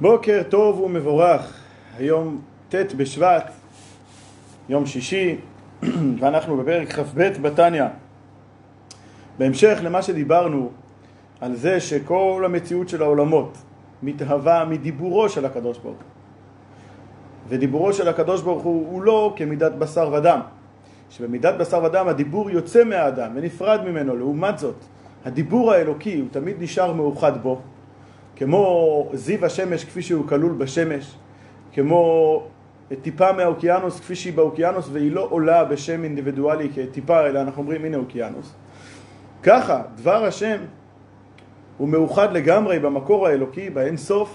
בוקר 0.00 0.42
טוב 0.48 0.80
ומבורך, 0.80 1.60
היום 1.98 2.40
ט' 2.68 2.74
בשבט, 2.96 3.50
יום 4.68 4.86
שישי, 4.86 5.36
ואנחנו 6.20 6.56
בפרק 6.56 6.92
כ"ב 6.92 7.32
בתניא. 7.42 7.84
בהמשך 9.38 9.78
למה 9.82 10.02
שדיברנו 10.02 10.70
על 11.40 11.56
זה 11.56 11.80
שכל 11.80 12.42
המציאות 12.44 12.88
של 12.88 13.02
העולמות 13.02 13.58
מתהווה 14.02 14.64
מדיבורו 14.64 15.28
של 15.28 15.44
הקדוש 15.44 15.78
ברוך 15.78 15.96
הוא. 15.96 16.04
ודיבורו 17.48 17.92
של 17.92 18.08
הקדוש 18.08 18.42
ברוך 18.42 18.62
הוא 18.62 18.86
הוא 18.90 19.02
לא 19.02 19.34
כמידת 19.36 19.72
בשר 19.72 20.12
ודם, 20.12 20.40
שבמידת 21.10 21.54
בשר 21.54 21.84
ודם 21.84 22.08
הדיבור 22.08 22.50
יוצא 22.50 22.84
מהאדם 22.84 23.32
ונפרד 23.34 23.80
ממנו, 23.84 24.16
לעומת 24.16 24.58
זאת 24.58 24.84
הדיבור 25.24 25.72
האלוקי 25.72 26.18
הוא 26.18 26.28
תמיד 26.30 26.56
נשאר 26.62 26.92
מאוחד 26.92 27.42
בו, 27.42 27.60
כמו 28.40 29.08
זיו 29.12 29.44
השמש 29.44 29.84
כפי 29.84 30.02
שהוא 30.02 30.26
כלול 30.28 30.52
בשמש, 30.52 31.14
כמו 31.72 32.42
טיפה 33.02 33.32
מהאוקיינוס 33.32 34.00
כפי 34.00 34.14
שהיא 34.14 34.32
באוקיינוס 34.32 34.88
והיא 34.92 35.12
לא 35.12 35.26
עולה 35.30 35.64
בשם 35.64 36.04
אינדיבידואלי 36.04 36.68
כטיפה, 36.74 37.26
אלא 37.26 37.40
אנחנו 37.40 37.62
אומרים 37.62 37.84
הנה 37.84 37.96
אוקיינוס. 37.96 38.52
ככה, 39.42 39.82
דבר 39.96 40.24
השם 40.24 40.56
הוא 41.78 41.88
מאוחד 41.88 42.32
לגמרי 42.32 42.78
במקור 42.78 43.26
האלוקי, 43.26 43.70
באין 43.70 43.96
סוף, 43.96 44.34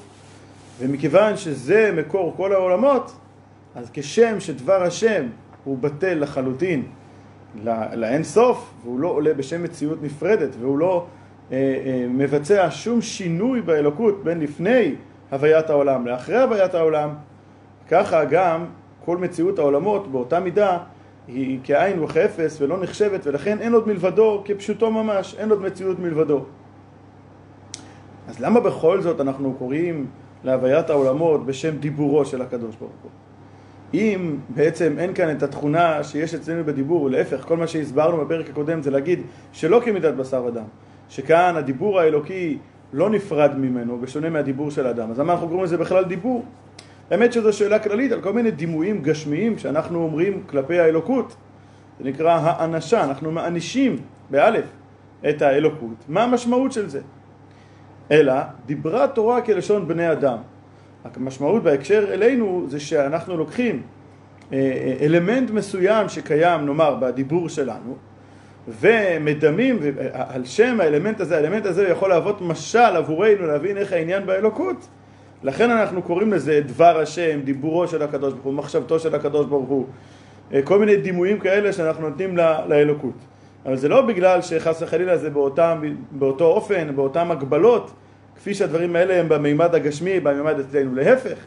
ומכיוון 0.80 1.38
שזה 1.38 1.92
מקור 1.96 2.34
כל 2.38 2.54
העולמות, 2.54 3.12
אז 3.76 3.90
כשם 3.94 4.40
שדבר 4.40 4.84
השם 4.84 5.26
הוא 5.64 5.78
בטל 5.78 6.20
לחלוטין 6.20 6.84
לאין 7.94 8.24
סוף, 8.24 8.74
והוא 8.84 9.00
לא 9.00 9.08
עולה 9.08 9.34
בשם 9.34 9.64
מציאות 9.64 10.04
נפרדת, 10.04 10.50
והוא 10.60 10.78
לא 10.78 11.06
מבצע 12.10 12.68
שום 12.72 13.02
שינוי 13.02 13.62
באלוקות 13.62 14.24
בין 14.24 14.40
לפני 14.40 14.96
הוויית 15.32 15.70
העולם 15.70 16.08
לאחרי 16.08 16.42
הוויית 16.42 16.74
העולם, 16.74 17.10
ככה 17.90 18.26
גם 18.26 18.66
כל 19.06 19.18
מציאות 19.18 19.60
העולמות 19.60 20.12
באותה 20.12 20.40
מידה 20.40 20.78
היא 21.28 21.60
כאין 21.64 22.04
וכאפס 22.04 22.62
ולא 22.62 22.84
נחשבת 22.84 23.28
ולכן 23.28 23.58
אין 23.60 23.74
עוד 23.74 23.88
מלבדו 23.88 24.42
כפשוטו 24.46 24.92
ממש, 24.92 25.36
אין 25.40 25.50
עוד 25.50 25.62
מציאות 25.62 26.00
מלבדו. 26.00 26.46
אז 28.28 28.40
למה 28.40 28.60
בכל 28.60 29.02
זאת 29.02 29.22
אנחנו 29.22 29.54
קוראים 29.54 30.06
להוויית 30.44 30.90
העולמות 30.90 31.46
בשם 31.46 31.78
דיבורו 31.78 32.26
של 32.26 32.42
הקדוש 32.42 32.76
ברוך 32.76 32.92
הוא? 33.04 33.12
אם 33.94 34.38
בעצם 34.50 34.96
אין 35.00 35.14
כאן 35.14 35.32
את 35.32 35.44
התכונה 35.44 36.04
שיש 36.04 36.34
אצלנו 36.36 36.64
בדיבור, 36.64 37.02
ולהפך, 37.02 37.46
כל 37.48 37.58
מה 37.58 37.68
שהסברנו 37.68 38.26
בפרק 38.26 38.50
הקודם 38.50 38.82
זה 38.82 38.92
להגיד 38.92 39.20
שלא 39.52 39.82
כמידת 39.86 40.14
בשר 40.14 40.44
ודם, 40.46 40.64
שכאן 41.10 41.56
הדיבור 41.56 42.00
האלוקי 42.00 42.58
לא 42.94 43.10
נפרד 43.10 43.58
ממנו, 43.58 44.00
בשונה 44.00 44.30
מהדיבור 44.30 44.72
של 44.72 44.88
האדם. 44.88 45.12
אז 45.12 45.20
למה 45.20 45.34
אנחנו 45.34 45.48
קוראים 45.48 45.64
לזה 45.64 45.78
בכלל 45.78 46.04
דיבור? 46.04 46.46
האמת 47.12 47.34
שזו 47.34 47.54
שאלה 47.54 47.80
כללית 47.80 48.12
על 48.12 48.22
כל 48.22 48.34
מיני 48.34 48.52
דימויים 48.52 49.02
גשמיים 49.02 49.58
שאנחנו 49.58 50.04
אומרים 50.04 50.44
כלפי 50.48 50.80
האלוקות. 50.80 51.36
זה 52.00 52.10
נקרא 52.10 52.40
האנשה, 52.44 53.04
אנחנו 53.04 53.32
מאנישים, 53.32 53.98
באלף, 54.30 54.66
את 55.30 55.42
האלוקות. 55.42 56.06
מה 56.10 56.24
המשמעות 56.24 56.72
של 56.72 56.90
זה? 56.90 57.02
אלא 58.12 58.34
דיברה 58.66 59.08
תורה 59.08 59.42
כלשון 59.42 59.88
בני 59.88 60.12
אדם. 60.12 60.38
המשמעות 61.16 61.64
בהקשר 61.64 62.14
אלינו 62.14 62.66
זה 62.68 62.80
שאנחנו 62.80 63.38
לוקחים 63.38 63.82
אה, 64.54 64.58
אה, 64.58 65.06
אלמנט 65.06 65.52
מסוים 65.52 66.10
שקיים, 66.10 66.66
נאמר, 66.66 66.96
בדיבור 66.96 67.50
שלנו, 67.50 67.96
ומדמים 68.68 69.80
על 70.12 70.46
שם 70.46 70.82
האלמנט 70.82 71.22
הזה, 71.22 71.36
האלמנט 71.36 71.66
הזה 71.66 71.88
יכול 71.88 72.10
להוות 72.10 72.42
משל 72.42 72.80
עבורנו 72.80 73.48
להבין 73.48 73.78
איך 73.78 73.94
העניין 73.94 74.26
באלוקות. 74.26 74.88
לכן 75.44 75.72
אנחנו 75.72 76.02
קוראים 76.02 76.34
לזה 76.34 76.62
דבר 76.66 77.00
השם, 77.00 77.40
דיבורו 77.44 77.88
של 77.88 78.02
הקדוש 78.02 78.34
ברוך 78.34 78.46
הוא, 78.46 78.54
מחשבתו 78.54 79.00
של 79.00 79.16
הקדוש 79.16 79.46
ברוך 79.46 79.70
הוא, 79.70 79.86
אה, 80.54 80.62
כל 80.62 80.80
מיני 80.80 80.96
דימויים 80.96 81.40
כאלה 81.40 81.74
שאנחנו 81.74 82.10
נותנים 82.10 82.38
לאלוקות. 82.68 83.16
אבל 83.66 83.76
זה 83.76 83.88
לא 83.90 84.02
בגלל 84.02 84.42
שחס 84.42 84.82
וחלילה 84.82 85.18
זה 85.18 85.30
באותם, 85.30 85.82
באותו 86.12 86.46
אופן, 86.46 86.96
באותן 86.96 87.32
הגבלות, 87.32 87.92
כפי 88.36 88.54
שהדברים 88.54 88.96
האלה 88.96 89.20
הם 89.20 89.30
במימד 89.30 89.76
הגשמי, 89.76 90.20
במימד 90.20 90.60
אצלנו. 90.60 90.96
להפך, 90.96 91.38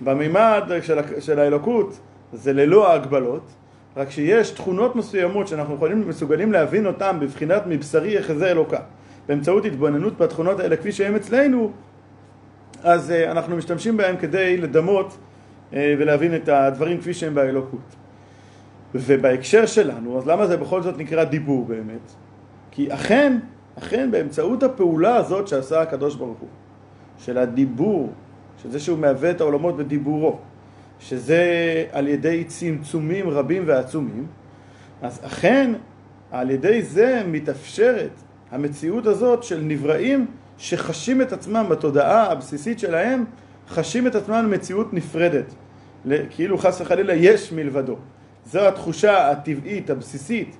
במימד 0.00 0.70
של, 0.82 0.98
של 1.20 1.38
האלוקות 1.38 1.98
זה 2.32 2.52
ללא 2.52 2.92
ההגבלות, 2.92 3.50
רק 3.96 4.10
שיש 4.10 4.50
תכונות 4.50 4.96
מסוימות 4.96 5.48
שאנחנו 5.48 5.74
יכולים, 5.74 6.08
מסוגלים 6.08 6.52
להבין 6.52 6.86
אותן 6.86 7.16
בבחינת 7.20 7.62
מבשרי 7.66 8.14
יחזה 8.14 8.50
אלוקה. 8.50 8.80
באמצעות 9.28 9.64
התבוננות 9.64 10.18
בתכונות 10.18 10.60
האלה 10.60 10.76
כפי 10.76 10.92
שהן 10.92 11.14
אצלנו, 11.14 11.72
אז 12.82 13.10
uh, 13.10 13.30
אנחנו 13.30 13.56
משתמשים 13.56 13.96
בהן 13.96 14.16
כדי 14.16 14.56
לדמות 14.56 15.06
uh, 15.70 15.74
ולהבין 15.98 16.34
את 16.34 16.48
הדברים 16.48 16.98
כפי 16.98 17.14
שהם 17.14 17.34
באלוקות. 17.34 17.96
ובהקשר 18.94 19.66
שלנו, 19.66 20.18
אז 20.18 20.26
למה 20.26 20.46
זה 20.46 20.56
בכל 20.56 20.82
זאת 20.82 20.98
נקרא 20.98 21.24
דיבור 21.24 21.64
באמת? 21.64 22.12
כי 22.70 22.94
אכן, 22.94 23.38
אכן 23.78 24.10
באמצעות 24.10 24.62
הפעולה 24.62 25.16
הזאת 25.16 25.48
שעשה 25.48 25.80
הקדוש 25.80 26.14
ברוך 26.14 26.38
הוא, 26.38 26.48
של 27.18 27.38
הדיבור, 27.38 28.12
של 28.62 28.70
זה 28.70 28.80
שהוא 28.80 28.98
מהווה 28.98 29.30
את 29.30 29.40
העולמות 29.40 29.76
בדיבורו, 29.76 30.38
שזה 30.98 31.84
על 31.92 32.08
ידי 32.08 32.44
צמצומים 32.44 33.30
רבים 33.30 33.62
ועצומים, 33.66 34.26
אז 35.02 35.20
אכן 35.26 35.72
על 36.30 36.50
ידי 36.50 36.82
זה 36.82 37.22
מתאפשרת 37.26 38.10
המציאות 38.50 39.06
הזאת 39.06 39.42
של 39.42 39.60
נבראים 39.60 40.26
שחשים 40.58 41.22
את 41.22 41.32
עצמם 41.32 41.66
בתודעה 41.70 42.32
הבסיסית 42.32 42.78
שלהם, 42.78 43.24
חשים 43.68 44.06
את 44.06 44.14
עצמם 44.14 44.50
מציאות 44.50 44.94
נפרדת, 44.94 45.54
כאילו 46.30 46.58
חס 46.58 46.80
וחלילה 46.80 47.14
יש 47.14 47.52
מלבדו. 47.52 47.96
זו 48.46 48.68
התחושה 48.68 49.30
הטבעית, 49.30 49.90
הבסיסית 49.90 50.56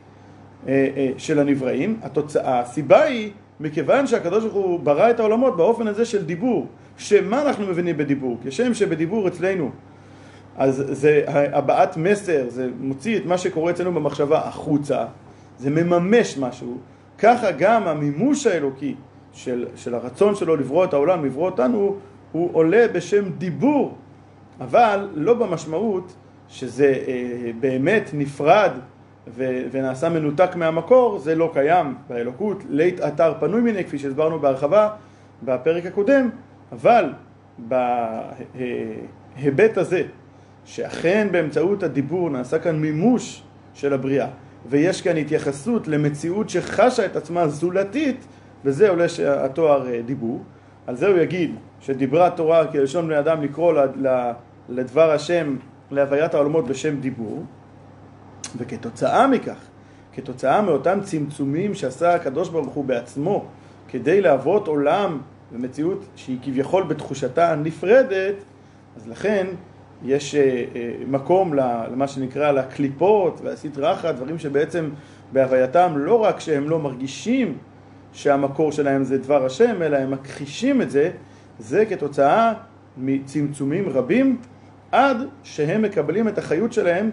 אה, 0.68 0.88
אה, 0.96 1.10
של 1.18 1.38
הנבראים. 1.38 1.98
התוצאה, 2.02 2.60
הסיבה 2.60 3.02
היא 3.02 3.30
מכיוון 3.60 4.06
שהקדוש 4.06 4.44
ברוך 4.44 4.54
הוא 4.54 4.80
ברא 4.80 5.10
את 5.10 5.20
העולמות 5.20 5.56
באופן 5.56 5.86
הזה 5.86 6.04
של 6.04 6.24
דיבור, 6.24 6.66
שמה 6.96 7.42
אנחנו 7.42 7.66
מבינים 7.66 7.96
בדיבור? 7.96 8.38
כשם 8.44 8.74
שבדיבור 8.74 9.28
אצלנו 9.28 9.70
אז 10.56 10.84
זה 10.88 11.22
הבעת 11.26 11.96
מסר, 11.96 12.44
זה 12.48 12.68
מוציא 12.80 13.16
את 13.16 13.26
מה 13.26 13.38
שקורה 13.38 13.70
אצלנו 13.70 13.92
במחשבה 13.92 14.38
החוצה, 14.38 15.04
זה 15.58 15.70
מממש 15.70 16.38
משהו, 16.38 16.78
ככה 17.18 17.50
גם 17.52 17.88
המימוש 17.88 18.46
האלוקי 18.46 18.94
של, 19.32 19.66
של 19.76 19.94
הרצון 19.94 20.34
שלו 20.34 20.56
לברוא 20.56 20.84
את 20.84 20.92
העולם, 20.92 21.24
לברוא 21.24 21.50
אותנו, 21.50 21.96
הוא 22.32 22.50
עולה 22.52 22.86
בשם 22.92 23.30
דיבור, 23.38 23.96
אבל 24.60 25.08
לא 25.14 25.34
במשמעות 25.34 26.14
שזה 26.48 26.94
אה, 27.06 27.50
באמת 27.60 28.10
נפרד 28.12 28.70
ו, 29.28 29.62
ונעשה 29.70 30.08
מנותק 30.08 30.50
מהמקור, 30.56 31.18
זה 31.18 31.34
לא 31.34 31.50
קיים 31.52 31.94
באלוקות, 32.08 32.62
לית 32.68 33.00
אתר 33.00 33.34
פנוי 33.40 33.60
מיני, 33.60 33.84
כפי 33.84 33.98
שהסברנו 33.98 34.38
בהרחבה 34.38 34.88
בפרק 35.42 35.86
הקודם, 35.86 36.30
אבל 36.72 37.12
בהיבט 39.36 39.78
הזה 39.78 40.02
שאכן 40.66 41.28
באמצעות 41.30 41.82
הדיבור 41.82 42.30
נעשה 42.30 42.58
כאן 42.58 42.76
מימוש 42.76 43.42
של 43.74 43.92
הבריאה 43.92 44.26
ויש 44.68 45.02
כאן 45.02 45.16
התייחסות 45.16 45.88
למציאות 45.88 46.50
שחשה 46.50 47.06
את 47.06 47.16
עצמה 47.16 47.48
זולתית 47.48 48.26
וזה 48.64 48.90
עולה 48.90 49.04
התואר 49.26 49.88
אה, 49.88 50.02
דיבור. 50.02 50.42
על 50.86 50.96
זה 50.96 51.06
הוא 51.08 51.18
יגיד 51.18 51.54
שדיברה 51.80 52.30
תורה 52.30 52.66
כלשון 52.66 53.06
בני 53.06 53.18
אדם 53.18 53.42
לקרוא 53.42 53.74
לדבר 54.68 55.10
השם 55.10 55.56
להוויית 55.90 56.34
העולמות 56.34 56.66
בשם 56.66 57.00
דיבור. 57.00 57.44
וכתוצאה 58.58 59.26
מכך, 59.26 59.58
כתוצאה 60.12 60.62
מאותם 60.62 60.98
צמצומים 61.02 61.74
שעשה 61.74 62.14
הקדוש 62.14 62.48
ברוך 62.48 62.74
הוא 62.74 62.84
בעצמו 62.84 63.44
כדי 63.88 64.20
להוות 64.20 64.68
עולם 64.68 65.18
ומציאות 65.52 66.04
שהיא 66.16 66.38
כביכול 66.42 66.82
בתחושתה 66.82 67.54
נפרדת 67.56 68.34
אז 68.96 69.08
לכן 69.08 69.46
יש 70.04 70.34
אה, 70.34 70.64
אה, 70.74 70.92
מקום 71.08 71.54
למה 71.54 72.08
שנקרא 72.08 72.52
לקליפות 72.52 73.40
והסטרחה, 73.42 74.12
דברים 74.12 74.38
שבעצם 74.38 74.90
בהווייתם 75.32 75.92
לא 75.96 76.22
רק 76.22 76.40
שהם 76.40 76.68
לא 76.68 76.78
מרגישים 76.78 77.58
שהמקור 78.12 78.72
שלהם 78.72 79.04
זה 79.04 79.18
דבר 79.18 79.46
השם, 79.46 79.82
אלא 79.82 79.96
הם 79.96 80.10
מכחישים 80.10 80.82
את 80.82 80.90
זה, 80.90 81.10
זה 81.58 81.86
כתוצאה 81.86 82.52
מצמצומים 82.96 83.88
רבים 83.88 84.36
עד 84.92 85.16
שהם 85.42 85.82
מקבלים 85.82 86.28
את 86.28 86.38
החיות 86.38 86.72
שלהם 86.72 87.10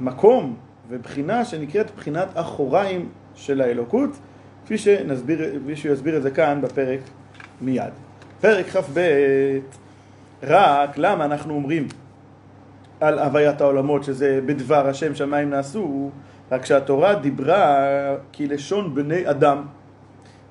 ממקום 0.00 0.44
אה, 0.44 0.50
ובחינה 0.88 1.44
שנקראת 1.44 1.90
בחינת 1.96 2.28
אחוריים 2.34 3.08
של 3.34 3.60
האלוקות, 3.60 4.10
כפי, 4.64 4.78
שנסביר, 4.78 5.60
כפי 5.64 5.76
שהוא 5.76 5.92
יסביר 5.92 6.16
את 6.16 6.22
זה 6.22 6.30
כאן 6.30 6.60
בפרק 6.62 7.00
מיד. 7.60 8.03
פרק 8.44 8.66
כ"ב, 8.66 9.00
רק 10.42 10.98
למה 10.98 11.24
אנחנו 11.24 11.54
אומרים 11.54 11.88
על 13.00 13.18
הוויית 13.18 13.60
העולמות 13.60 14.04
שזה 14.04 14.40
בדבר 14.46 14.88
השם 14.88 15.14
שמיים 15.14 15.50
נעשו, 15.50 16.10
רק 16.52 16.64
שהתורה 16.64 17.14
דיברה 17.14 17.86
כלשון 18.34 18.94
בני 18.94 19.30
אדם, 19.30 19.62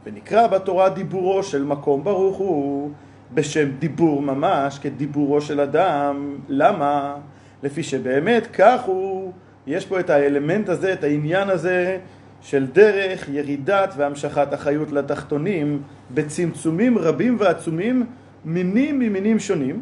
ונקרא 0.05 0.47
בתורה 0.47 0.89
דיבורו 0.89 1.43
של 1.43 1.63
מקום 1.63 2.03
ברוך 2.03 2.37
הוא 2.37 2.91
בשם 3.33 3.69
דיבור 3.79 4.21
ממש 4.21 4.79
כדיבורו 4.79 5.41
של 5.41 5.59
אדם. 5.59 6.37
למה? 6.49 7.15
לפי 7.63 7.83
שבאמת 7.83 8.47
כך 8.53 8.81
הוא, 8.85 9.31
יש 9.67 9.85
פה 9.85 9.99
את 9.99 10.09
האלמנט 10.09 10.69
הזה, 10.69 10.93
את 10.93 11.03
העניין 11.03 11.49
הזה 11.49 11.97
של 12.43 12.65
דרך 12.65 13.29
ירידת 13.29 13.93
והמשכת 13.97 14.53
החיות 14.53 14.91
לתחתונים 14.91 15.81
בצמצומים 16.13 16.97
רבים 16.97 17.35
ועצומים 17.39 18.05
מינים 18.45 18.99
ממינים 18.99 19.39
שונים. 19.39 19.81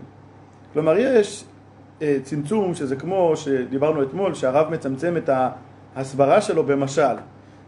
כלומר 0.74 0.98
יש 0.98 1.44
אה, 2.02 2.18
צמצום 2.24 2.76
שזה 2.76 2.96
כמו 2.96 3.34
שדיברנו 3.36 4.04
אתמול 4.04 4.34
שהרב 4.34 4.72
מצמצם 4.72 5.18
את 5.18 5.30
ההסברה 5.96 6.42
שלו 6.42 6.64
במשל 6.64 7.16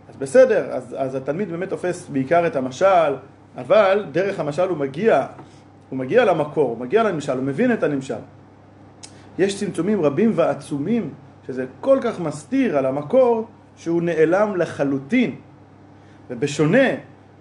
אז 0.10 0.16
בסדר, 0.20 0.66
אז, 0.72 0.96
אז 0.98 1.16
התלמיד 1.16 1.52
באמת 1.52 1.70
תופס 1.70 2.10
בעיקר 2.10 2.48
את 2.48 2.56
המשל 2.56 3.16
אבל 3.58 4.06
דרך 4.12 4.40
המשל 4.40 4.70
הוא 4.70 4.78
מגיע, 4.78 5.26
הוא 5.90 6.00
מגיע 6.00 6.26
למקור, 6.26 6.70
הוא 6.70 6.78
מגיע 6.78 7.04
לנמשל, 7.04 7.32
הוא 7.38 7.44
מבין 7.44 7.74
את 7.74 7.84
הנמשל 7.84 8.22
יש 9.40 9.60
צמצומים 9.60 10.02
רבים 10.02 10.32
ועצומים 10.36 11.10
שזה 11.48 11.66
כל 11.82 12.00
כך 12.02 12.20
מסתיר 12.20 12.78
על 12.78 12.86
המקור 12.86 13.48
שהוא 13.78 14.02
נעלם 14.02 14.56
לחלוטין 14.56 15.36
ובשונה 16.30 16.88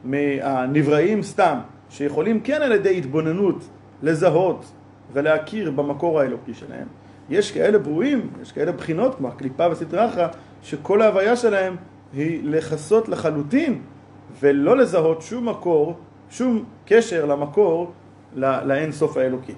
מהנבראים 0.05 1.23
סתם 1.23 1.59
שיכולים 1.91 2.41
כן 2.41 2.63
על 2.63 2.73
ידי 2.73 2.99
התבוננות 2.99 3.65
לזהות 4.03 4.73
ולהכיר 5.13 5.71
במקור 5.71 6.21
האלוקי 6.21 6.55
שלהם. 6.55 6.87
יש 7.31 7.53
כאלה 7.53 7.79
ברואים, 7.79 8.31
יש 8.43 8.53
כאלה 8.53 8.73
בחינות 8.73 9.15
כמו 9.15 9.29
הקליפה 9.29 9.69
וסטרי 9.71 10.07
אחרא, 10.07 10.29
שכל 10.63 11.03
ההוויה 11.03 11.37
שלהם 11.37 11.77
היא 12.13 12.41
לכסות 12.45 13.09
לחלוטין 13.09 13.81
ולא 14.41 14.77
לזהות 14.77 15.23
שום 15.23 15.49
מקור, 15.49 15.97
שום 16.31 16.65
קשר 16.87 17.25
למקור 17.25 17.93
לאין 18.37 18.93
סוף 18.93 19.17
האלוקי. 19.17 19.55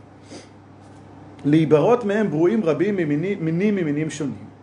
להיברות 1.44 2.04
מהם 2.04 2.30
ברואים 2.30 2.64
רבים 2.64 2.96
ממינים 2.96 3.74
ממינים 3.74 4.10
שונים. 4.10 4.53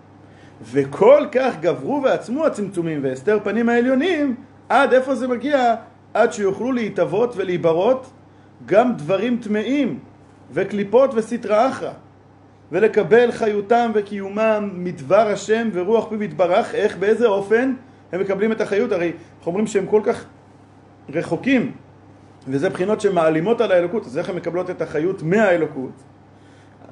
וכל 0.63 1.25
כך 1.31 1.56
גברו 1.62 2.02
ועצמו 2.04 2.46
הצמצומים 2.46 3.04
והסתר 3.04 3.40
פנים 3.44 3.69
העליונים, 3.69 4.36
עד 4.69 4.94
איפה 4.94 5.16
זה 5.16 5.28
מגיע? 5.28 5.75
עד 6.13 6.34
שיוכלו 6.34 6.72
להתהוות 6.72 7.34
ולהיברות 7.38 8.10
גם 8.66 8.96
דברים 8.96 9.38
טמאים 9.38 10.00
וקליפות 10.52 11.12
וסטרא 11.13 11.69
אחרא 11.69 11.92
ולקבל 12.72 13.31
חיותם 13.31 13.92
וקיומם 13.94 14.69
מדבר 14.74 15.28
השם 15.28 15.69
ורוח 15.74 16.10
פיו 16.10 16.24
יתברך, 16.24 16.75
איך, 16.75 16.98
באיזה 16.98 17.28
אופן 17.28 17.74
הם 18.12 18.22
מקבלים 18.22 18.52
את 18.52 18.62
החיות? 18.62 18.92
הרי 18.92 19.12
אנחנו 19.38 19.52
אומרים 19.52 19.68
שהם 19.68 19.86
כל 19.86 20.02
כך 20.04 20.25
רחוקים 21.10 21.72
וזה 22.48 22.69
בחינות 22.69 23.02
שמעלימות 23.02 23.62
על 23.62 23.72
האלוקות, 23.72 24.06
אז 24.06 24.18
איך 24.18 24.30
הם 24.30 24.36
מקבלות 24.36 24.69
את 24.69 24.81
החיות 24.81 25.24
מהאלוקות? 25.24 25.92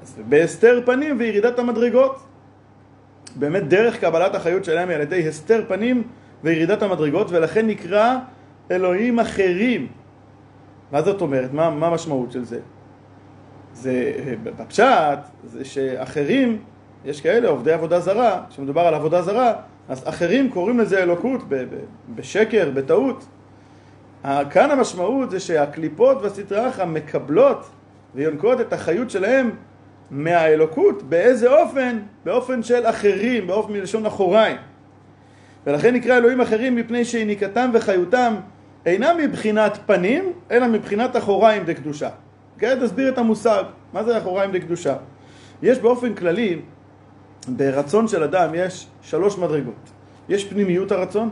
אז 0.01 0.21
בהסתר 0.29 0.81
פנים 0.85 1.15
וירידת 1.19 1.59
המדרגות. 1.59 2.28
באמת 3.39 3.67
דרך 3.67 3.99
קבלת 3.99 4.35
החיות 4.35 4.65
שלהם 4.65 4.89
היא 4.89 4.95
על 4.95 5.01
ידי 5.01 5.27
הסתר 5.27 5.63
פנים 5.67 6.03
וירידת 6.43 6.81
המדרגות 6.81 7.31
ולכן 7.31 7.67
נקרא 7.67 8.17
אלוהים 8.71 9.19
אחרים. 9.19 9.87
מה 10.91 11.01
זאת 11.01 11.21
אומרת? 11.21 11.53
מה, 11.53 11.69
מה 11.69 11.87
המשמעות 11.87 12.31
של 12.31 12.43
זה? 12.43 12.59
זה 13.73 14.13
בפשט, 14.43 15.19
זה 15.43 15.65
שאחרים, 15.65 16.57
יש 17.05 17.21
כאלה 17.21 17.47
עובדי 17.47 17.71
עבודה 17.71 17.99
זרה, 17.99 18.43
כשמדובר 18.49 18.81
על 18.81 18.93
עבודה 18.93 19.21
זרה, 19.21 19.53
אז 19.89 20.07
אחרים 20.07 20.49
קוראים 20.49 20.79
לזה 20.79 21.03
אלוקות 21.03 21.41
בשקר, 22.15 22.69
בטעות. 22.73 23.25
כאן 24.23 24.71
המשמעות 24.71 25.31
זה 25.31 25.39
שהקליפות 25.39 26.17
והסטרא 26.21 26.69
אחרא 26.69 26.85
מקבלות 26.85 27.69
ויונקות 28.15 28.61
את 28.61 28.73
החיות 28.73 29.09
שלהם 29.09 29.51
מהאלוקות, 30.11 31.03
באיזה 31.03 31.61
אופן? 31.61 31.99
באופן 32.25 32.63
של 32.63 32.85
אחרים, 32.85 33.47
באופן 33.47 33.73
מלשון 33.73 34.05
אחוריים. 34.05 34.57
ולכן 35.67 35.95
נקרא 35.95 36.17
אלוהים 36.17 36.41
אחרים 36.41 36.75
מפני 36.75 37.05
שיניקתם 37.05 37.69
וחיותם 37.73 38.35
אינם 38.85 39.17
מבחינת 39.17 39.77
פנים, 39.85 40.33
אלא 40.51 40.67
מבחינת 40.67 41.17
אחוריים 41.17 41.63
דקדושה. 41.63 42.09
כעת 42.59 42.77
נסביר 42.77 43.09
את 43.09 43.17
המושג, 43.17 43.63
מה 43.93 44.03
זה 44.03 44.17
אחוריים 44.17 44.51
דקדושה. 44.51 44.95
יש 45.61 45.79
באופן 45.79 46.13
כללי, 46.13 46.59
ברצון 47.47 48.07
של 48.07 48.23
אדם 48.23 48.49
יש 48.53 48.87
שלוש 49.01 49.37
מדרגות. 49.37 49.89
יש 50.29 50.45
פנימיות 50.45 50.91
הרצון, 50.91 51.29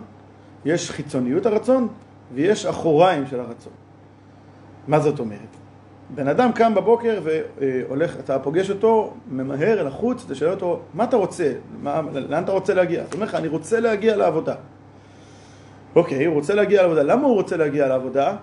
יש 0.66 0.92
חיצוניות 0.92 1.46
הרצון, 1.46 1.88
ויש 2.34 2.66
אחוריים 2.66 3.28
של 3.28 3.40
הרצון. 3.40 3.74
מה 4.88 5.00
זאת 5.00 5.20
אומרת? 5.20 5.67
בן 6.10 6.28
אדם 6.28 6.52
קם 6.52 6.76
בבוקר 6.76 7.20
והולך, 7.24 8.16
אתה 8.20 8.40
פוגש 8.40 8.70
אותו, 8.70 9.14
ממהר 9.32 9.80
אל 9.82 9.88
החוץ, 9.88 10.24
אתה 10.26 10.36
שואל 10.36 10.52
אותו, 10.52 10.80
מה 10.94 11.04
אתה 11.04 11.18
רוצה? 11.18 11.54
מה, 11.82 12.02
לאן 12.14 12.44
אתה 12.44 12.52
רוצה 12.52 12.74
להגיע? 12.74 13.02
הוא 13.02 13.14
אומר 13.14 13.26
לך, 13.26 13.36
אני 13.36 13.48
רוצה 13.48 13.80
להגיע 13.80 14.16
לעבודה. 14.16 14.56
אוקיי, 15.96 16.26
הוא 16.26 16.36
רוצה 16.36 16.56
להגיע 16.56 16.82
לעבודה. 16.82 17.04
למה 17.04 17.28
הוא 17.28 17.36
רוצה 17.36 17.58
להגיע 17.58 17.88
לעבודה? 17.88 18.36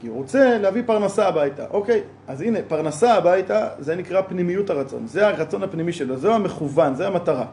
כי 0.00 0.06
הוא 0.06 0.16
רוצה 0.16 0.58
להביא 0.58 0.82
פרנסה 0.86 1.28
הביתה. 1.28 1.64
אוקיי, 1.70 2.00
אז 2.28 2.40
הנה, 2.40 2.58
פרנסה 2.68 3.14
הביתה, 3.14 3.68
זה 3.78 3.96
נקרא 3.96 4.22
פנימיות 4.22 4.70
הרצון. 4.70 5.06
זה 5.06 5.26
הרצון 5.28 5.62
הפנימי 5.62 5.92
שלו, 5.92 6.16
זה 6.16 6.34
המכוון, 6.34 6.94
זה 6.94 7.06
המטרה. 7.06 7.46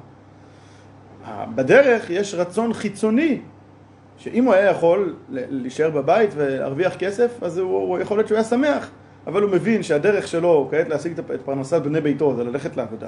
בדרך 1.56 2.10
יש 2.10 2.36
רצון 2.36 2.74
חיצוני, 2.74 3.42
שאם 4.18 4.46
הוא 4.46 4.54
היה 4.54 4.72
יכול 4.72 5.16
להישאר 5.30 5.90
בבית 5.90 6.30
ולהרוויח 6.36 6.96
כסף, 6.96 7.44
אז 7.44 7.58
הוא 7.58 8.00
יכול 8.00 8.18
להיות 8.18 8.28
שהוא 8.28 8.36
היה 8.36 8.44
שמח. 8.44 8.90
אבל 9.28 9.42
הוא 9.42 9.52
מבין 9.52 9.84
שהדרך 9.84 10.28
שלו 10.28 10.68
כעת 10.72 10.90
להשיג 10.90 11.20
את 11.20 11.42
פרנסת 11.46 11.82
בני 11.82 12.02
ביתו 12.02 12.36
זה 12.36 12.44
ללכת 12.44 12.78
לעבודה. 12.78 13.08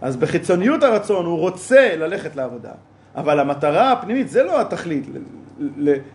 אז 0.00 0.16
בחיצוניות 0.16 0.82
הרצון 0.82 1.26
הוא 1.26 1.38
רוצה 1.38 1.96
ללכת 1.96 2.36
לעבודה, 2.36 2.72
אבל 3.16 3.40
המטרה 3.40 3.92
הפנימית 3.92 4.28
זה 4.28 4.42
לא 4.42 4.60
התכלית, 4.60 5.06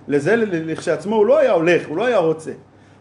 לזה 0.08 0.36
לכשעצמו 0.36 1.16
הוא 1.16 1.26
לא 1.26 1.38
היה 1.38 1.52
הולך, 1.52 1.88
הוא 1.88 1.98
לא 1.98 2.06
היה 2.06 2.18
רוצה. 2.18 2.52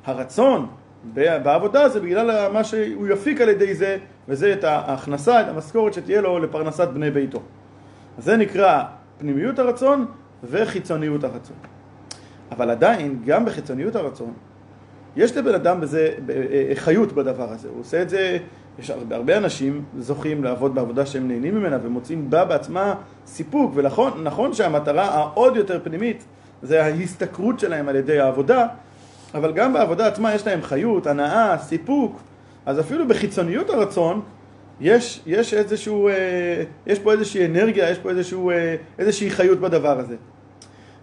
הרצון 0.05 0.67
בעבודה 1.14 1.88
זה 1.88 2.00
בגלל 2.00 2.52
מה 2.52 2.64
שהוא 2.64 3.08
יפיק 3.08 3.41
על 3.41 3.49
ידי 3.49 3.75
זה, 3.75 3.97
וזה 4.29 4.52
את 4.52 4.64
ההכנסה, 4.64 5.41
את 5.41 5.49
המשכורת 5.49 5.94
שתהיה 5.94 6.20
לו 6.20 6.38
לפרנסת 6.38 6.88
בני 6.88 7.11
ביתו. 7.11 7.41
אז 8.19 8.25
זה 8.25 8.37
נקרא 8.37 8.82
פנימיות 9.19 9.58
הרצון 9.58 10.06
וחיצוניות 10.44 11.25
הרצון. 11.25 11.56
אבל 12.50 12.70
עדיין, 12.70 13.23
גם 13.26 13.44
בחיצוניות 13.44 13.97
הרצון, 13.97 14.32
יש 15.17 15.37
לבן 15.37 15.55
אדם 15.55 15.81
בזה 15.81 16.11
אה, 16.29 16.35
אה, 16.35 16.75
חיות 16.75 17.12
בדבר 17.12 17.52
הזה, 17.52 17.69
הוא 17.69 17.81
עושה 17.81 18.02
את 18.02 18.11
זה, 18.11 18.38
יש 18.79 18.90
הרבה, 18.90 19.17
הרבה 19.17 19.37
אנשים 19.37 19.85
זוכים 19.99 20.45
לעבוד 20.45 20.75
בעבודה 20.75 21.07
שהם 21.07 21.29
נהנים 21.29 21.55
ממנה 21.55 21.79
ומוצאים 21.83 22.31
בה 22.31 22.45
בעצמה 22.45 22.95
סיפוק, 23.26 23.73
ונכון 23.75 24.25
נכון 24.25 24.52
שהמטרה 24.52 25.05
העוד 25.05 25.57
יותר 25.57 25.81
פנימית 25.83 26.25
זה 26.62 26.85
ההשתכרות 26.85 27.61
שלהם 27.61 27.88
על 27.88 27.97
ידי 27.97 28.21
העבודה, 28.21 28.67
אבל 29.35 29.52
גם 29.52 29.73
בעבודה 29.73 30.07
עצמה 30.07 30.35
יש 30.35 30.47
להם 30.47 30.62
חיות, 30.62 31.07
הנאה, 31.07 31.59
סיפוק, 31.59 32.21
אז 32.67 32.81
אפילו 32.81 33.09
בחיצוניות 33.09 33.71
הרצון 33.71 34.21
יש, 34.81 35.21
יש, 35.26 35.55
איזשהו, 35.55 36.09
אה, 36.09 36.62
יש 36.87 36.99
פה 36.99 37.12
איזושהי 37.12 37.47
אנרגיה, 37.47 37.90
יש 37.90 37.99
פה 37.99 38.11
איזשהו, 38.11 38.50
איזושהי 38.99 39.31
חיות 39.31 39.61
בדבר 39.61 39.99
הזה. 39.99 40.17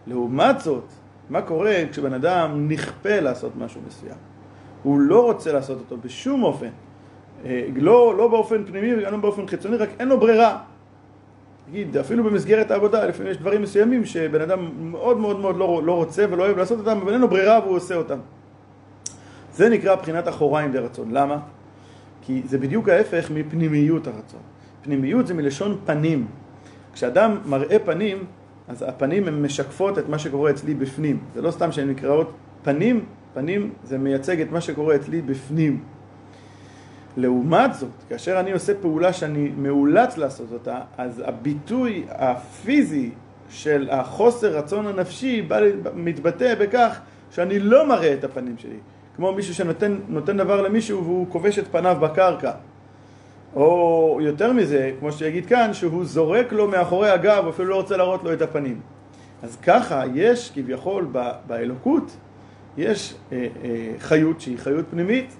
לעומת 0.07 0.59
זאת, 0.59 0.83
מה 1.29 1.41
קורה 1.41 1.75
כשבן 1.91 2.13
אדם 2.13 2.67
נכפה 2.69 3.19
לעשות 3.19 3.51
משהו 3.57 3.81
מסוים? 3.87 4.17
הוא 4.83 4.99
לא 4.99 5.23
רוצה 5.23 5.51
לעשות 5.51 5.77
אותו 5.79 5.97
בשום 6.05 6.43
אופן. 6.43 6.69
אה, 7.45 7.67
לא, 7.75 8.17
לא 8.17 8.27
באופן 8.27 8.65
פנימי 8.65 8.93
וגם 8.97 9.11
לא 9.11 9.17
באופן 9.17 9.47
חיצוני, 9.47 9.77
רק 9.77 9.89
אין 9.99 10.07
לו 10.07 10.19
ברירה. 10.19 10.57
נגיד, 11.69 11.97
אפילו 11.97 12.23
במסגרת 12.23 12.71
העבודה, 12.71 13.05
לפעמים 13.05 13.31
יש 13.31 13.37
דברים 13.37 13.61
מסוימים 13.61 14.05
שבן 14.05 14.41
אדם 14.41 14.69
מאוד 14.91 15.17
מאוד 15.17 15.39
מאוד 15.39 15.57
לא, 15.57 15.81
לא 15.83 15.93
רוצה 15.93 16.25
ולא 16.29 16.43
אוהב 16.45 16.57
לעשות 16.57 16.79
אותם, 16.79 16.97
אבל 17.01 17.13
אין 17.13 17.21
לו 17.21 17.27
ברירה 17.27 17.59
והוא 17.63 17.75
עושה 17.75 17.95
אותם. 17.95 18.17
זה 19.53 19.69
נקרא 19.69 19.95
בחינת 19.95 20.27
אחוריים 20.27 20.71
דרצון. 20.71 21.11
למה? 21.11 21.39
כי 22.21 22.41
זה 22.45 22.57
בדיוק 22.57 22.89
ההפך 22.89 23.31
מפנימיות 23.31 24.07
הרצון. 24.07 24.39
פנימיות 24.81 25.27
זה 25.27 25.33
מלשון 25.33 25.77
פנים. 25.85 26.27
כשאדם 26.93 27.37
מראה 27.45 27.79
פנים, 27.79 28.23
אז 28.67 28.85
הפנים 28.87 29.27
הן 29.27 29.41
משקפות 29.41 29.97
את 29.97 30.09
מה 30.09 30.19
שקורה 30.19 30.51
אצלי 30.51 30.73
בפנים. 30.73 31.19
זה 31.35 31.41
לא 31.41 31.51
סתם 31.51 31.71
שהן 31.71 31.89
נקראות 31.89 32.31
פנים, 32.63 33.05
פנים 33.33 33.73
זה 33.83 33.97
מייצג 33.97 34.41
את 34.41 34.51
מה 34.51 34.61
שקורה 34.61 34.95
אצלי 34.95 35.21
בפנים. 35.21 35.83
לעומת 37.17 37.73
זאת, 37.73 37.89
כאשר 38.09 38.39
אני 38.39 38.51
עושה 38.51 38.73
פעולה 38.81 39.13
שאני 39.13 39.51
מאולץ 39.57 40.17
לעשות 40.17 40.47
אותה, 40.53 40.79
אז 40.97 41.23
הביטוי 41.25 42.05
הפיזי 42.09 43.11
של 43.49 43.89
החוסר 43.91 44.57
רצון 44.57 44.87
הנפשי 44.87 45.41
בא, 45.41 45.59
מתבטא 45.93 46.55
בכך 46.55 46.99
שאני 47.31 47.59
לא 47.59 47.87
מראה 47.87 48.13
את 48.13 48.23
הפנים 48.23 48.57
שלי. 48.57 48.77
כמו 49.15 49.31
מישהו 49.31 49.53
שנותן 49.53 50.37
דבר 50.37 50.61
למישהו 50.61 51.03
והוא 51.03 51.27
כובש 51.29 51.59
את 51.59 51.67
פניו 51.67 51.97
בקרקע. 52.01 52.51
או 53.57 54.17
יותר 54.21 54.53
מזה, 54.53 54.91
כמו 54.99 55.11
שיגיד 55.11 55.45
כאן, 55.45 55.73
שהוא 55.73 56.05
זורק 56.05 56.51
לו 56.51 56.67
מאחורי 56.67 57.09
הגב, 57.09 57.47
אפילו 57.49 57.69
לא 57.69 57.75
רוצה 57.75 57.97
להראות 57.97 58.23
לו 58.23 58.33
את 58.33 58.41
הפנים. 58.41 58.79
אז 59.43 59.55
ככה 59.55 60.03
יש 60.13 60.51
כביכול 60.55 61.07
באלוקות 61.47 62.17
יש 62.77 63.13
אה, 63.31 63.47
אה, 63.63 63.93
חיות 63.99 64.41
שהיא 64.41 64.57
חיות 64.57 64.85
פנימית, 64.89 65.35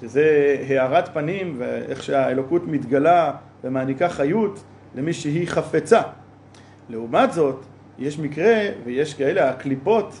שזה 0.00 0.56
הארת 0.68 1.08
פנים 1.14 1.54
ואיך 1.58 2.02
שהאלוקות 2.02 2.62
מתגלה 2.66 3.32
ומעניקה 3.64 4.08
חיות 4.08 4.64
למי 4.94 5.12
שהיא 5.12 5.48
חפצה. 5.48 6.02
לעומת 6.88 7.32
זאת, 7.32 7.64
יש 7.98 8.18
מקרה 8.18 8.54
ויש 8.84 9.14
כאלה 9.14 9.50
הקליפות 9.50 10.20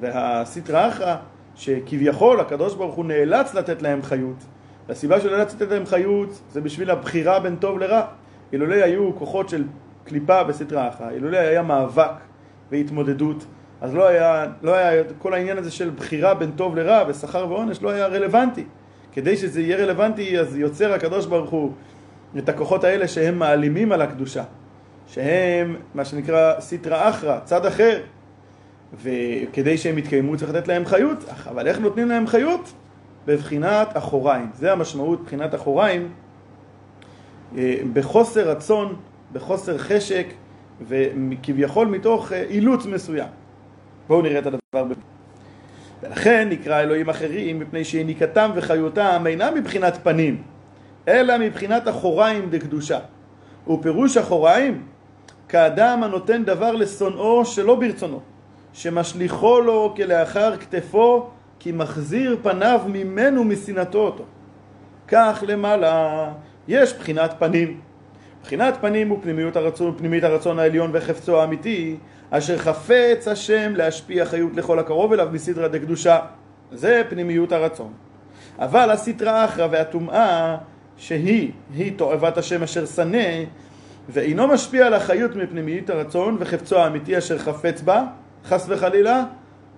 והסטרא 0.00 0.88
אחרא 0.88 1.16
שכביכול 1.54 2.40
הקדוש 2.40 2.74
ברוך 2.74 2.94
הוא 2.94 3.04
נאלץ 3.04 3.54
לתת 3.54 3.82
להם 3.82 4.02
חיות. 4.02 4.44
והסיבה 4.88 5.20
שהוא 5.20 5.32
נאלץ 5.32 5.54
לתת 5.54 5.70
להם 5.70 5.86
חיות 5.86 6.40
זה 6.50 6.60
בשביל 6.60 6.90
הבחירה 6.90 7.40
בין 7.40 7.56
טוב 7.56 7.78
לרע. 7.78 8.02
אילולא 8.52 8.74
היו 8.74 9.16
כוחות 9.18 9.48
של 9.48 9.64
קליפה 10.04 10.44
בסטרא 10.44 10.88
אחרא, 10.88 11.10
אילולא 11.10 11.36
היה 11.36 11.62
מאבק 11.62 12.10
והתמודדות, 12.70 13.44
אז 13.80 13.94
לא 13.94 14.08
היה, 14.08 14.46
לא 14.62 14.74
היה, 14.74 15.02
כל 15.18 15.34
העניין 15.34 15.58
הזה 15.58 15.70
של 15.70 15.90
בחירה 15.90 16.34
בין 16.34 16.50
טוב 16.50 16.76
לרע 16.76 17.04
ושכר 17.08 17.46
ועונש 17.48 17.82
לא 17.82 17.90
היה 17.90 18.06
רלוונטי. 18.06 18.64
כדי 19.12 19.36
שזה 19.36 19.60
יהיה 19.60 19.76
רלוונטי 19.76 20.38
אז 20.38 20.56
יוצר 20.56 20.92
הקדוש 20.92 21.26
ברוך 21.26 21.50
הוא 21.50 21.72
את 22.38 22.48
הכוחות 22.48 22.84
האלה 22.84 23.08
שהם 23.08 23.38
מעלימים 23.38 23.92
על 23.92 24.02
הקדושה, 24.02 24.44
שהם 25.06 25.76
מה 25.94 26.04
שנקרא 26.04 26.60
סטרא 26.60 27.08
אחרא, 27.08 27.38
צד 27.44 27.66
אחר, 27.66 28.00
וכדי 29.02 29.78
שהם 29.78 29.98
יתקיימו 29.98 30.36
צריך 30.36 30.54
לתת 30.54 30.68
להם 30.68 30.84
חיות, 30.84 31.24
אבל 31.48 31.66
איך 31.66 31.78
נותנים 31.78 32.08
להם 32.08 32.26
חיות? 32.26 32.72
בבחינת 33.26 33.96
אחוריים. 33.96 34.50
זה 34.54 34.72
המשמעות 34.72 35.24
בחינת 35.24 35.54
אחוריים, 35.54 36.08
אה, 37.56 37.76
בחוסר 37.92 38.50
רצון, 38.50 38.96
בחוסר 39.32 39.78
חשק, 39.78 40.26
וכביכול 40.88 41.86
מתוך 41.86 42.32
אה, 42.32 42.44
אילוץ 42.50 42.86
מסוים. 42.86 43.28
בואו 44.08 44.22
נראה 44.22 44.38
את 44.38 44.46
הדבר. 44.46 44.94
ולכן 46.02 46.48
נקרא 46.48 46.80
אלוהים 46.80 47.08
אחרים, 47.08 47.58
מפני 47.58 47.84
שיניקתם 47.84 48.50
וחיותם 48.54 49.24
אינם 49.26 49.54
מבחינת 49.54 49.98
פנים, 50.02 50.42
אלא 51.08 51.38
מבחינת 51.38 51.88
אחוריים 51.88 52.50
דקדושה. 52.50 52.98
ופירוש 53.68 54.16
אחוריים, 54.16 54.82
כאדם 55.48 56.02
הנותן 56.02 56.44
דבר 56.44 56.72
לשונאו 56.72 57.44
שלא 57.44 57.74
ברצונו. 57.74 58.20
שמשליכו 58.72 59.60
לו 59.60 59.94
כלאחר 59.96 60.56
כתפו, 60.56 61.30
כי 61.64 61.72
מחזיר 61.72 62.36
פניו 62.42 62.80
ממנו 62.86 63.44
משנאתו 63.44 63.98
אותו. 63.98 64.24
כך 65.08 65.44
למעלה 65.46 66.32
יש 66.68 66.94
בחינת 66.94 67.34
פנים. 67.38 67.80
בחינת 68.42 68.74
פנים 68.80 69.08
הוא 69.08 69.18
פנימיות 69.22 69.56
הרצון, 69.56 69.94
פנימית 69.98 70.24
הרצון 70.24 70.58
העליון 70.58 70.90
וחפצו 70.92 71.40
האמיתי, 71.40 71.96
אשר 72.30 72.58
חפץ 72.58 73.28
השם 73.28 73.72
להשפיע 73.76 74.24
חיות 74.24 74.56
לכל 74.56 74.78
הקרוב 74.78 75.12
אליו 75.12 75.28
מסדרה 75.32 75.68
דקדושה. 75.68 76.18
זה 76.72 77.02
פנימיות 77.08 77.52
הרצון. 77.52 77.92
אבל 78.58 78.90
הסטרא 78.90 79.44
אחרא 79.44 79.68
והטומאה, 79.70 80.56
שהיא, 80.96 81.52
היא 81.74 81.92
תועבת 81.96 82.38
השם 82.38 82.62
אשר 82.62 82.86
שנא, 82.86 83.28
ואינו 84.08 84.46
משפיע 84.48 84.86
על 84.86 84.94
החיות 84.94 85.36
מפנימיות 85.36 85.90
הרצון 85.90 86.36
וחפצו 86.40 86.78
האמיתי 86.78 87.18
אשר 87.18 87.38
חפץ 87.38 87.80
בה, 87.80 88.04
חס 88.44 88.66
וחלילה, 88.68 89.24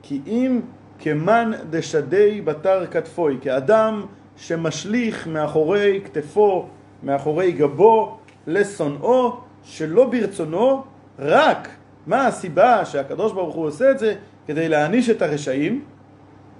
כי 0.02 0.20
אם 0.26 0.60
כמן 0.98 1.50
דשדי 1.70 2.40
בתר 2.40 2.86
כתפוי, 2.90 3.38
כאדם 3.42 4.06
שמשליך 4.36 5.26
מאחורי 5.26 6.00
כתפו, 6.04 6.66
מאחורי 7.02 7.52
גבו, 7.52 8.18
לשונאו, 8.46 9.36
שלא 9.64 10.10
ברצונו, 10.10 10.84
רק 11.18 11.68
מה 12.06 12.26
הסיבה 12.26 12.84
שהקדוש 12.84 13.32
ברוך 13.32 13.54
הוא 13.54 13.66
עושה 13.66 13.90
את 13.90 13.98
זה? 13.98 14.14
כדי 14.46 14.68
להעניש 14.68 15.10
את 15.10 15.22
הרשעים 15.22 15.84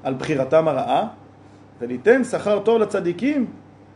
על 0.03 0.15
בחירתם 0.15 0.69
הרעה, 0.69 1.09
וליתן 1.81 2.25
שכר 2.25 2.59
טוב 2.59 2.79
לצדיקים, 2.79 3.47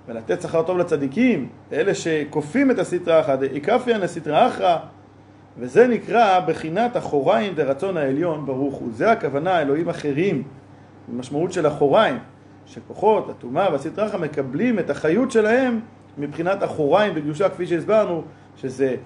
ולתת 0.09 0.43
שכר 0.43 0.63
טוב 0.63 0.79
לצדיקים, 0.79 1.49
אלה 1.73 1.95
שכופים 1.95 2.71
את 2.71 2.79
הסטרא 2.79 3.21
אחרא, 3.21 3.37
דאיקפיאן 3.37 4.01
לסטרא 4.01 4.49
אחרא, 4.49 4.79
וזה 5.59 5.87
נקרא 5.87 6.41
בחינת 6.41 6.97
אחוריים 6.97 7.55
דרצון 7.55 7.97
העליון 7.97 8.47
ברוך 8.47 8.75
הוא. 8.75 8.89
זה 8.93 9.13
הכוונה, 9.13 9.61
אלוהים 9.61 9.89
אחרים, 9.89 10.43
המשמעות 11.13 11.53
של 11.53 11.67
אחוריים, 11.67 12.19
שכוחות, 12.67 13.29
הטומאה 13.31 13.73
והסטרא 13.73 14.07
אחרא 14.07 14.19
מקבלים 14.19 14.79
את 14.79 14.91
החיות 14.91 15.31
שלהם 15.31 15.81
מבחינת 16.19 16.65
אחוריים 16.65 17.15
בקדושה, 17.15 17.49
כפי 17.49 17.67
שהסברנו, 17.67 18.23
שזה 18.57 18.97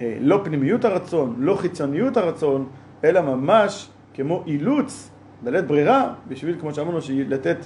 אה, 0.00 0.16
לא 0.20 0.40
פנימיות 0.44 0.84
הרצון, 0.84 1.36
לא 1.38 1.54
חיצוניות 1.54 2.16
הרצון, 2.16 2.68
אלא 3.04 3.20
ממש 3.20 3.88
כמו 4.14 4.42
אילוץ, 4.46 5.10
בלית 5.42 5.66
ברירה, 5.66 6.12
בשביל, 6.28 6.56
כמו 6.60 6.74
שאמרנו, 6.74 6.98
לתת, 7.28 7.56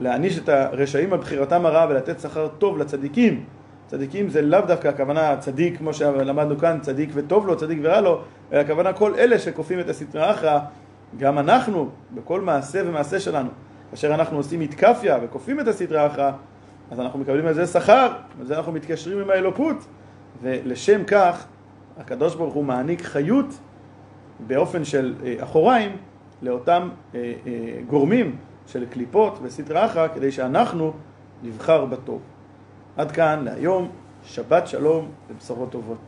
להעניש 0.00 0.38
את 0.38 0.48
הרשעים 0.48 1.12
על 1.12 1.18
בחירתם 1.18 1.66
הרעה 1.66 1.86
ולתת 1.90 2.20
שכר 2.20 2.48
טוב 2.48 2.78
לצדיקים. 2.78 3.44
צדיקים 3.88 4.28
זה 4.28 4.42
לאו 4.42 4.60
דווקא 4.60 4.88
הכוונה 4.88 5.36
צדיק, 5.36 5.78
כמו 5.78 5.94
שלמדנו 5.94 6.58
כאן, 6.58 6.78
צדיק 6.80 7.10
וטוב 7.14 7.46
לו, 7.46 7.56
צדיק 7.56 7.78
ורע 7.82 8.00
לו, 8.00 8.20
אלא 8.52 8.60
הכוונה 8.60 8.92
כל 8.92 9.14
אלה 9.14 9.38
שכופים 9.38 9.80
את 9.80 9.88
הסטרא 9.88 10.30
אחרא, 10.30 10.58
גם 11.16 11.38
אנחנו, 11.38 11.88
בכל 12.14 12.40
מעשה 12.40 12.82
ומעשה 12.86 13.20
שלנו, 13.20 13.48
כאשר 13.90 14.14
אנחנו 14.14 14.36
עושים 14.36 14.60
מתקפיה 14.60 15.18
וכופים 15.22 15.60
את 15.60 15.68
הסטרא 15.68 16.06
אחרא, 16.06 16.32
אז 16.90 17.00
אנחנו 17.00 17.18
מקבלים 17.18 17.46
על 17.46 17.54
זה 17.54 17.66
שכר, 17.66 18.12
וזה 18.38 18.56
אנחנו 18.56 18.72
מתקשרים 18.72 19.18
עם 19.18 19.30
האלוקות, 19.30 19.76
ולשם 20.42 21.04
כך 21.04 21.46
הקדוש 21.98 22.34
ברוך 22.34 22.54
הוא 22.54 22.64
מעניק 22.64 23.02
חיות 23.02 23.58
באופן 24.46 24.84
של 24.84 25.14
אה, 25.24 25.34
אחוריים 25.40 25.96
לאותם 26.42 26.88
אה, 27.14 27.32
אה, 27.46 27.52
גורמים 27.86 28.36
של 28.66 28.86
קליפות 28.90 29.38
וסטרא 29.42 29.86
אחרא 29.86 30.08
כדי 30.14 30.32
שאנחנו 30.32 30.92
נבחר 31.42 31.84
בטוב. 31.84 32.20
עד 32.98 33.12
כאן 33.12 33.44
להיום, 33.44 33.90
שבת 34.24 34.66
שלום 34.66 35.10
ובשורות 35.30 35.72
טובות. 35.72 35.98